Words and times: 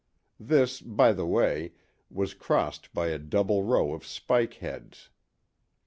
This, 0.39 0.81
by 0.81 1.13
the 1.13 1.27
way, 1.27 1.73
was 2.09 2.33
crossed 2.33 2.91
by 2.91 3.09
a 3.09 3.19
double 3.19 3.61
row 3.63 3.93
of 3.93 4.03
spike 4.03 4.55
heads. 4.55 5.11